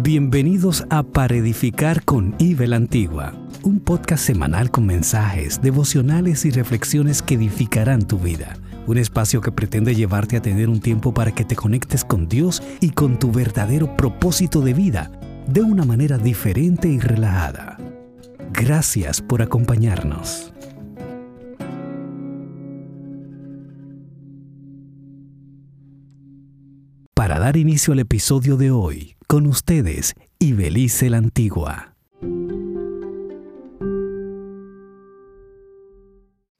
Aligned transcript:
Bienvenidos 0.00 0.86
a 0.90 1.02
Para 1.02 1.34
Edificar 1.34 2.04
con 2.04 2.36
Ibe 2.38 2.68
la 2.68 2.76
Antigua, 2.76 3.32
un 3.64 3.80
podcast 3.80 4.24
semanal 4.24 4.70
con 4.70 4.86
mensajes, 4.86 5.60
devocionales 5.60 6.44
y 6.44 6.52
reflexiones 6.52 7.20
que 7.20 7.34
edificarán 7.34 8.06
tu 8.06 8.16
vida. 8.16 8.56
Un 8.86 8.96
espacio 8.96 9.40
que 9.40 9.50
pretende 9.50 9.96
llevarte 9.96 10.36
a 10.36 10.40
tener 10.40 10.68
un 10.68 10.78
tiempo 10.78 11.12
para 11.12 11.32
que 11.32 11.44
te 11.44 11.56
conectes 11.56 12.04
con 12.04 12.28
Dios 12.28 12.62
y 12.80 12.90
con 12.90 13.18
tu 13.18 13.32
verdadero 13.32 13.96
propósito 13.96 14.60
de 14.60 14.72
vida 14.72 15.10
de 15.48 15.62
una 15.62 15.84
manera 15.84 16.16
diferente 16.16 16.88
y 16.88 17.00
relajada. 17.00 17.76
Gracias 18.52 19.20
por 19.20 19.42
acompañarnos. 19.42 20.52
Dar 27.48 27.56
inicio 27.56 27.94
al 27.94 28.00
episodio 28.00 28.58
de 28.58 28.70
hoy, 28.70 29.16
con 29.26 29.46
ustedes, 29.46 30.12
Ibelice 30.38 31.08
la 31.08 31.16
Antigua. 31.16 31.96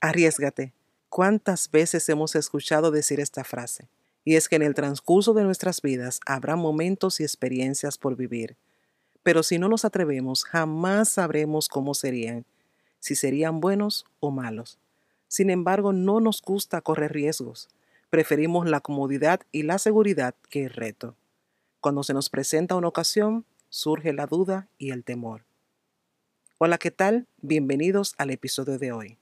Arriesgate. 0.00 0.72
¿Cuántas 1.10 1.70
veces 1.70 2.08
hemos 2.08 2.34
escuchado 2.36 2.90
decir 2.90 3.20
esta 3.20 3.44
frase? 3.44 3.90
Y 4.24 4.36
es 4.36 4.48
que 4.48 4.56
en 4.56 4.62
el 4.62 4.72
transcurso 4.72 5.34
de 5.34 5.42
nuestras 5.42 5.82
vidas 5.82 6.20
habrá 6.24 6.56
momentos 6.56 7.20
y 7.20 7.24
experiencias 7.24 7.98
por 7.98 8.16
vivir. 8.16 8.56
Pero 9.22 9.42
si 9.42 9.58
no 9.58 9.68
nos 9.68 9.84
atrevemos, 9.84 10.44
jamás 10.44 11.10
sabremos 11.10 11.68
cómo 11.68 11.92
serían, 11.92 12.46
si 12.98 13.14
serían 13.14 13.60
buenos 13.60 14.06
o 14.20 14.30
malos. 14.30 14.78
Sin 15.26 15.50
embargo, 15.50 15.92
no 15.92 16.20
nos 16.20 16.40
gusta 16.40 16.80
correr 16.80 17.12
riesgos. 17.12 17.68
Preferimos 18.10 18.66
la 18.66 18.80
comodidad 18.80 19.42
y 19.52 19.64
la 19.64 19.78
seguridad 19.78 20.34
que 20.48 20.64
el 20.64 20.70
reto. 20.70 21.14
Cuando 21.80 22.02
se 22.02 22.14
nos 22.14 22.30
presenta 22.30 22.74
una 22.74 22.88
ocasión, 22.88 23.44
surge 23.68 24.14
la 24.14 24.26
duda 24.26 24.66
y 24.78 24.92
el 24.92 25.04
temor. 25.04 25.44
Hola, 26.56 26.78
¿qué 26.78 26.90
tal? 26.90 27.26
Bienvenidos 27.42 28.14
al 28.16 28.30
episodio 28.30 28.78
de 28.78 28.92
hoy. 28.92 29.18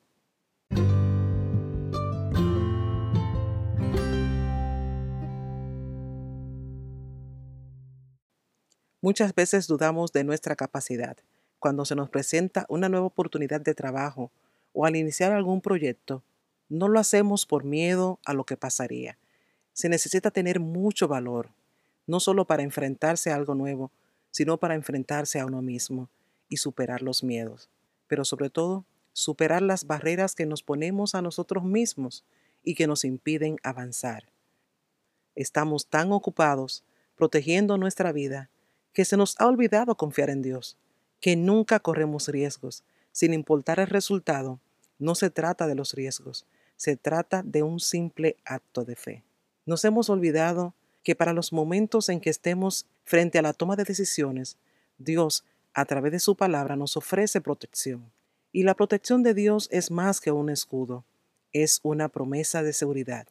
Muchas 9.00 9.34
veces 9.34 9.66
dudamos 9.66 10.12
de 10.12 10.22
nuestra 10.22 10.55
capacidad 10.55 11.16
cuando 11.58 11.84
se 11.84 11.96
nos 11.96 12.08
presenta 12.08 12.66
una 12.68 12.89
nueva 12.89 13.06
oportunidad 13.06 13.61
de 13.61 13.74
trabajo 13.74 14.30
o 14.72 14.86
al 14.86 14.94
iniciar 14.94 15.33
algún 15.33 15.61
proyecto. 15.61 16.22
No 16.69 16.89
lo 16.89 16.98
hacemos 16.98 17.47
por 17.47 17.64
miedo 17.64 18.19
a 18.25 18.34
lo 18.34 18.45
que 18.45 18.56
pasaría. 18.56 19.19
Se 19.72 19.89
necesita 19.89 20.31
tener 20.31 20.59
mucho 20.59 21.06
valor, 21.06 21.50
no 22.06 22.19
solo 22.20 22.47
para 22.47 22.62
enfrentarse 22.62 23.31
a 23.31 23.36
algo 23.36 23.55
nuevo, 23.55 23.91
sino 24.31 24.58
para 24.58 24.75
enfrentarse 24.75 25.39
a 25.39 25.47
uno 25.47 25.62
mismo 25.62 26.08
y 26.48 26.56
superar 26.58 27.03
los 27.03 27.23
miedos, 27.23 27.70
pero 28.06 28.25
sobre 28.25 28.50
todo 28.50 28.84
superar 29.12 29.62
las 29.62 29.86
barreras 29.86 30.34
que 30.34 30.45
nos 30.45 30.62
ponemos 30.62 31.14
a 31.14 31.23
nosotros 31.23 31.64
mismos 31.64 32.25
y 32.62 32.75
que 32.75 32.86
nos 32.86 33.05
impiden 33.05 33.56
avanzar. 33.62 34.25
Estamos 35.34 35.86
tan 35.86 36.12
ocupados 36.12 36.84
protegiendo 37.14 37.78
nuestra 37.78 38.12
vida 38.12 38.51
que 38.92 39.05
se 39.05 39.17
nos 39.17 39.41
ha 39.41 39.47
olvidado 39.47 39.97
confiar 39.97 40.30
en 40.30 40.42
Dios, 40.42 40.77
que 41.20 41.36
nunca 41.36 41.80
corremos 41.80 42.28
riesgos, 42.28 42.83
sin 43.12 43.33
importar 43.33 43.80
el 43.80 43.86
resultado. 43.86 44.61
No 44.98 45.14
se 45.14 45.30
trata 45.30 45.67
de 45.67 45.75
los 45.75 45.95
riesgos, 45.95 46.47
se 46.77 46.96
trata 46.96 47.42
de 47.42 47.62
un 47.62 47.80
simple 47.80 48.36
acto 48.44 48.84
de 48.84 48.96
fe. 48.96 49.24
Nos 49.64 49.84
hemos 49.84 50.10
olvidado 50.10 50.74
que 51.02 51.14
para 51.14 51.33
los 51.33 51.52
momentos 51.52 52.08
en 52.08 52.20
que 52.20 52.30
estemos 52.30 52.86
frente 53.05 53.38
a 53.38 53.42
la 53.42 53.52
toma 53.52 53.77
de 53.77 53.84
decisiones, 53.84 54.56
Dios, 54.98 55.44
a 55.74 55.84
través 55.84 56.12
de 56.12 56.20
su 56.20 56.36
palabra, 56.36 56.77
nos 56.77 56.96
ofrece 56.96 57.41
protección. 57.41 58.12
Y 58.52 58.62
la 58.62 58.74
protección 58.74 59.22
de 59.22 59.34
Dios 59.34 59.68
es 59.70 59.91
más 59.91 60.20
que 60.20 60.33
un 60.33 60.50
escudo, 60.50 61.05
es 61.52 61.80
una 61.83 62.08
promesa 62.08 62.62
de 62.62 62.73
seguridad. 62.73 63.27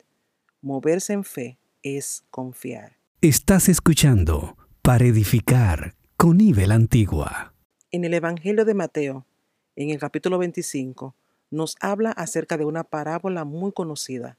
Moverse 0.62 1.14
en 1.14 1.24
fe 1.24 1.58
es 1.84 2.24
confiar. 2.30 2.98
Estás 3.22 3.70
escuchando 3.70 4.58
para 4.82 5.06
edificar 5.06 5.96
con 6.18 6.38
nivel 6.38 6.72
Antigua. 6.72 7.54
En 7.92 8.04
el 8.04 8.14
Evangelio 8.14 8.66
de 8.66 8.74
Mateo, 8.74 9.26
en 9.76 9.90
el 9.90 10.00
capítulo 10.00 10.38
25, 10.38 11.16
nos 11.56 11.78
habla 11.80 12.12
acerca 12.12 12.58
de 12.58 12.66
una 12.66 12.84
parábola 12.84 13.46
muy 13.46 13.72
conocida, 13.72 14.38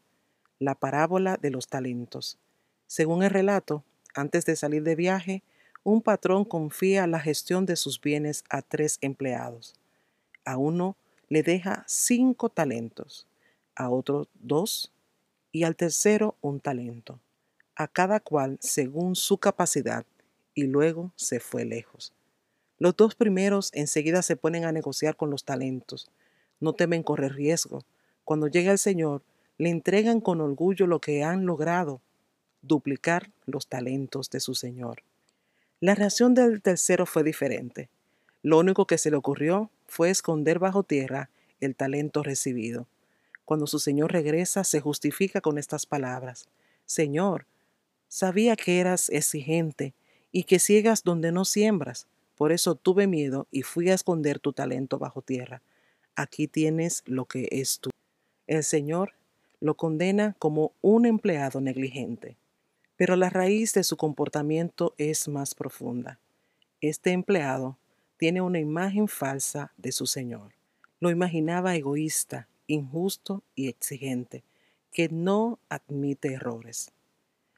la 0.59 0.75
parábola 0.75 1.37
de 1.37 1.50
los 1.50 1.66
talentos. 1.66 2.38
Según 2.87 3.22
el 3.22 3.31
relato, 3.31 3.84
antes 4.15 4.44
de 4.44 4.54
salir 4.54 4.82
de 4.82 4.94
viaje, 4.94 5.43
un 5.82 6.03
patrón 6.03 6.44
confía 6.44 7.06
la 7.06 7.21
gestión 7.21 7.65
de 7.65 7.76
sus 7.76 8.00
bienes 8.00 8.44
a 8.50 8.60
tres 8.60 8.99
empleados. 9.00 9.75
A 10.44 10.59
uno 10.59 10.97
le 11.28 11.43
deja 11.43 11.84
cinco 11.87 12.50
talentos, 12.50 13.26
a 13.75 13.88
otro 13.88 14.28
dos 14.34 14.93
y 15.53 15.65
al 15.65 15.75
tercero 15.75 16.37
un 16.43 16.60
talento, 16.60 17.19
a 17.76 17.88
cada 17.88 18.21
cual 18.21 18.59
según 18.60 19.16
su 19.16 19.38
capacidad, 19.38 20.05
y 20.55 20.65
luego 20.65 21.12
se 21.16 21.41
fue 21.41 21.65
lejos. 21.65 22.12
Los 22.78 22.94
dos 22.97 23.15
primeros 23.15 23.71
enseguida 23.72 24.22
se 24.22 24.37
ponen 24.37 24.66
a 24.66 24.72
negociar 24.72 25.16
con 25.16 25.31
los 25.31 25.44
talentos. 25.44 26.10
No 26.61 26.72
temen 26.72 27.03
correr 27.03 27.34
riesgo. 27.34 27.84
Cuando 28.25 28.49
llega 28.49 28.72
el 28.72 28.78
Señor, 28.78 29.22
le 29.59 29.71
entregan 29.71 30.21
con 30.21 30.41
orgullo 30.41 30.87
lo 30.87 31.00
que 31.00 31.22
han 31.22 31.47
logrado 31.47 32.00
duplicar 32.62 33.31
los 33.44 33.69
talentos 33.69 34.31
de 34.31 34.41
su 34.41 34.55
Señor. 34.55 35.03
La 35.81 35.94
reacción 35.94 36.34
del 36.34 36.62
tercero 36.62 37.06
fue 37.06 37.22
diferente. 37.22 37.89
Lo 38.43 38.59
único 38.59 38.87
que 38.87 38.99
se 38.99 39.11
le 39.11 39.17
ocurrió 39.17 39.71
fue 39.87 40.11
esconder 40.11 40.59
bajo 40.59 40.83
tierra 40.83 41.31
el 41.61 41.75
talento 41.75 42.22
recibido. 42.22 42.87
Cuando 43.44 43.67
su 43.67 43.78
Señor 43.78 44.12
regresa, 44.12 44.65
se 44.65 44.81
justifica 44.81 45.41
con 45.41 45.59
estas 45.59 45.87
palabras. 45.87 46.49
Señor, 46.84 47.47
sabía 48.09 48.56
que 48.56 48.81
eras 48.81 49.09
exigente 49.11 49.94
y 50.33 50.44
que 50.44 50.59
ciegas 50.59 51.05
donde 51.05 51.33
no 51.33 51.44
siembras. 51.44 52.06
Por 52.37 52.53
eso 52.53 52.75
tuve 52.75 53.06
miedo 53.06 53.47
y 53.50 53.62
fui 53.62 53.91
a 53.91 53.94
esconder 53.94 54.38
tu 54.38 54.53
talento 54.53 54.99
bajo 54.99 55.23
tierra. 55.23 55.62
Aquí 56.16 56.49
tienes 56.49 57.03
lo 57.04 57.27
que 57.27 57.47
es 57.53 57.78
tú. 57.78 57.91
El 58.47 58.65
Señor 58.65 59.12
lo 59.60 59.77
condena 59.77 60.34
como 60.38 60.72
un 60.81 61.04
empleado 61.04 61.60
negligente. 61.60 62.38
Pero 62.97 63.16
la 63.16 63.28
raíz 63.28 63.75
de 63.75 63.84
su 63.84 63.99
comportamiento 63.99 64.94
es 64.97 65.28
más 65.28 65.55
profunda. 65.55 66.19
Este 66.81 67.10
empleado 67.10 67.76
tiene 68.16 68.41
una 68.41 68.59
imagen 68.59 69.09
falsa 69.09 69.72
de 69.76 69.93
su 69.93 70.06
Señor. 70.06 70.55
Lo 71.00 71.10
imaginaba 71.10 71.76
egoísta, 71.76 72.49
injusto 72.66 73.43
y 73.55 73.69
exigente, 73.69 74.43
que 74.93 75.10
no 75.10 75.59
admite 75.69 76.32
errores. 76.32 76.93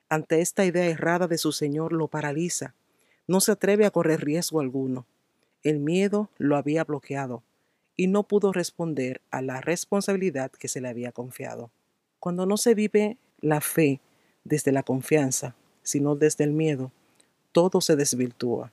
Ante 0.08 0.40
esta 0.40 0.64
idea 0.64 0.86
errada 0.86 1.28
de 1.28 1.38
su 1.38 1.52
Señor 1.52 1.92
lo 1.92 2.08
paraliza. 2.08 2.74
No 3.28 3.40
se 3.40 3.52
atreve 3.52 3.86
a 3.86 3.92
correr 3.92 4.24
riesgo 4.24 4.58
alguno. 4.58 5.06
El 5.62 5.78
miedo 5.78 6.28
lo 6.38 6.56
había 6.56 6.82
bloqueado 6.82 7.44
y 7.98 8.06
no 8.06 8.22
pudo 8.22 8.52
responder 8.52 9.20
a 9.32 9.42
la 9.42 9.60
responsabilidad 9.60 10.52
que 10.52 10.68
se 10.68 10.80
le 10.80 10.88
había 10.88 11.10
confiado. 11.10 11.72
Cuando 12.20 12.46
no 12.46 12.56
se 12.56 12.74
vive 12.74 13.18
la 13.40 13.60
fe 13.60 14.00
desde 14.44 14.70
la 14.70 14.84
confianza, 14.84 15.56
sino 15.82 16.14
desde 16.14 16.44
el 16.44 16.52
miedo, 16.52 16.92
todo 17.50 17.80
se 17.80 17.96
desvirtúa. 17.96 18.72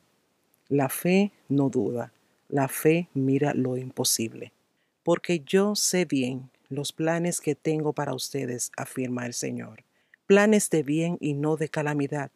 La 0.69 0.89
fe 0.89 1.31
no 1.49 1.69
duda, 1.69 2.13
la 2.49 2.67
fe 2.67 3.09
mira 3.15 3.55
lo 3.55 3.77
imposible. 3.77 4.53
Porque 5.01 5.39
yo 5.39 5.75
sé 5.75 6.05
bien 6.05 6.51
los 6.69 6.93
planes 6.93 7.41
que 7.41 7.55
tengo 7.55 7.93
para 7.93 8.13
ustedes, 8.13 8.71
afirma 8.77 9.25
el 9.25 9.33
Señor. 9.33 9.85
Planes 10.27 10.69
de 10.69 10.83
bien 10.83 11.17
y 11.19 11.33
no 11.33 11.57
de 11.57 11.69
calamidad, 11.69 12.31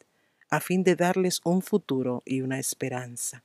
a 0.50 0.60
fin 0.60 0.84
de 0.84 0.96
darles 0.96 1.40
un 1.44 1.62
futuro 1.62 2.24
y 2.26 2.42
una 2.42 2.58
esperanza. 2.58 3.44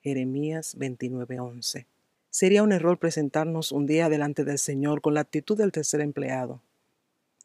Jeremías 0.00 0.76
29:11. 0.78 1.86
Sería 2.34 2.64
un 2.64 2.72
error 2.72 2.98
presentarnos 2.98 3.70
un 3.70 3.86
día 3.86 4.08
delante 4.08 4.42
del 4.42 4.58
Señor 4.58 5.00
con 5.00 5.14
la 5.14 5.20
actitud 5.20 5.56
del 5.56 5.70
tercer 5.70 6.00
empleado, 6.00 6.60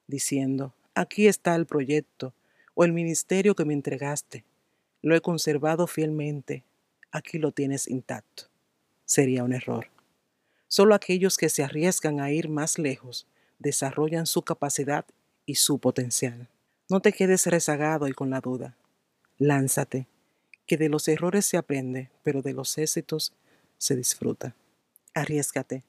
diciendo, 0.07 0.73
aquí 0.95 1.27
está 1.27 1.53
el 1.53 1.67
proyecto 1.67 2.33
o 2.73 2.83
el 2.85 2.91
ministerio 2.91 3.53
que 3.53 3.65
me 3.65 3.75
entregaste. 3.75 4.45
Lo 5.03 5.15
he 5.15 5.21
conservado 5.21 5.85
fielmente. 5.85 6.63
Aquí 7.11 7.37
lo 7.37 7.51
tienes 7.51 7.87
intacto. 7.87 8.45
Sería 9.05 9.43
un 9.43 9.53
error. 9.53 9.91
Solo 10.67 10.95
aquellos 10.95 11.37
que 11.37 11.49
se 11.49 11.63
arriesgan 11.63 12.19
a 12.19 12.31
ir 12.31 12.49
más 12.49 12.79
lejos 12.79 13.27
desarrollan 13.59 14.25
su 14.25 14.41
capacidad 14.41 15.05
y 15.45 15.53
su 15.53 15.77
potencial. 15.77 16.47
No 16.89 16.99
te 16.99 17.13
quedes 17.13 17.45
rezagado 17.45 18.07
y 18.07 18.13
con 18.13 18.31
la 18.31 18.41
duda. 18.41 18.75
Lánzate, 19.37 20.07
que 20.65 20.77
de 20.77 20.89
los 20.89 21.07
errores 21.07 21.45
se 21.45 21.57
aprende, 21.57 22.09
pero 22.23 22.41
de 22.41 22.53
los 22.53 22.75
éxitos 22.79 23.33
se 23.77 23.95
disfruta. 23.95 24.55
Arriesgate, 25.19 25.83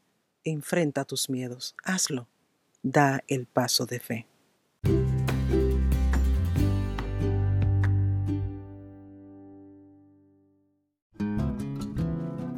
enfrenta 0.45 1.05
tus 1.05 1.31
miedos, 1.31 1.75
hazlo, 1.85 2.29
da 2.83 3.23
el 3.29 3.47
paso 3.47 3.87
de 3.87 4.01
fe. 4.01 4.27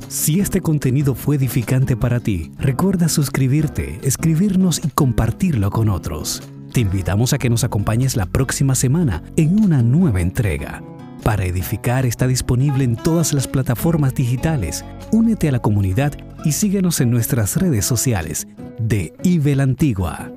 Si 0.08 0.40
este 0.40 0.60
contenido 0.60 1.14
fue 1.14 1.36
edificante 1.36 1.96
para 1.96 2.20
ti, 2.20 2.52
recuerda 2.58 3.08
suscribirte, 3.08 3.98
escribirnos 4.02 4.84
y 4.84 4.88
compartirlo 4.88 5.70
con 5.70 5.88
otros. 5.88 6.42
Te 6.74 6.80
invitamos 6.80 7.32
a 7.32 7.38
que 7.38 7.48
nos 7.48 7.64
acompañes 7.64 8.14
la 8.14 8.26
próxima 8.26 8.74
semana 8.74 9.22
en 9.36 9.58
una 9.58 9.82
nueva 9.82 10.20
entrega. 10.20 10.82
Para 11.22 11.44
Edificar 11.44 12.04
está 12.04 12.26
disponible 12.26 12.82
en 12.82 12.96
todas 12.96 13.32
las 13.32 13.46
plataformas 13.46 14.14
digitales. 14.14 14.84
Únete 15.12 15.48
a 15.48 15.52
la 15.52 15.60
comunidad 15.60 16.12
y 16.44 16.52
síguenos 16.52 17.00
en 17.00 17.10
nuestras 17.10 17.56
redes 17.56 17.84
sociales 17.84 18.48
de 18.80 19.12
IBEL 19.22 19.60
Antigua. 19.60 20.32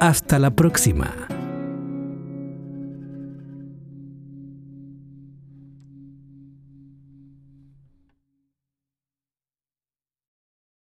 Hasta 0.00 0.38
la 0.38 0.50
próxima. 0.50 1.31